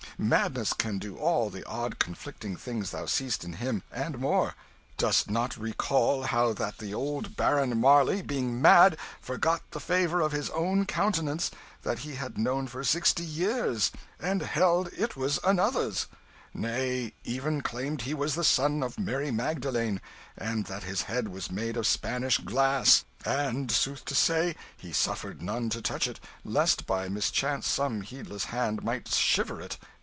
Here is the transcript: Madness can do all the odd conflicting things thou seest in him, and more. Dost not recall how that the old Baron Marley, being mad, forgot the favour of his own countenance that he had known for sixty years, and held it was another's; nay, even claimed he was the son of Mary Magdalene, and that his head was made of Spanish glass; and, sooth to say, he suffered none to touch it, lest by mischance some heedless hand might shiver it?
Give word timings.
Madness 0.17 0.73
can 0.73 0.99
do 0.99 1.17
all 1.17 1.49
the 1.49 1.63
odd 1.63 1.97
conflicting 1.97 2.55
things 2.55 2.91
thou 2.91 3.07
seest 3.07 3.43
in 3.43 3.53
him, 3.53 3.81
and 3.91 4.19
more. 4.19 4.53
Dost 4.95 5.31
not 5.31 5.57
recall 5.57 6.21
how 6.21 6.53
that 6.53 6.77
the 6.77 6.93
old 6.93 7.35
Baron 7.35 7.79
Marley, 7.81 8.21
being 8.21 8.61
mad, 8.61 8.97
forgot 9.19 9.63
the 9.71 9.79
favour 9.79 10.21
of 10.21 10.31
his 10.31 10.51
own 10.51 10.85
countenance 10.85 11.49
that 11.81 11.99
he 11.99 12.13
had 12.15 12.37
known 12.37 12.67
for 12.67 12.83
sixty 12.83 13.23
years, 13.23 13.91
and 14.19 14.43
held 14.43 14.93
it 14.95 15.17
was 15.17 15.39
another's; 15.43 16.05
nay, 16.53 17.13
even 17.23 17.61
claimed 17.61 18.03
he 18.03 18.13
was 18.13 18.35
the 18.35 18.43
son 18.43 18.83
of 18.83 18.99
Mary 18.99 19.31
Magdalene, 19.31 19.99
and 20.37 20.65
that 20.65 20.83
his 20.83 21.03
head 21.03 21.29
was 21.29 21.49
made 21.49 21.75
of 21.75 21.87
Spanish 21.87 22.37
glass; 22.37 23.05
and, 23.25 23.71
sooth 23.71 24.05
to 24.05 24.13
say, 24.13 24.55
he 24.77 24.93
suffered 24.93 25.41
none 25.41 25.67
to 25.71 25.81
touch 25.81 26.05
it, 26.05 26.19
lest 26.45 26.85
by 26.85 27.09
mischance 27.09 27.65
some 27.67 28.01
heedless 28.01 28.45
hand 28.45 28.83
might 28.83 29.07
shiver 29.07 29.59
it? 29.59 29.79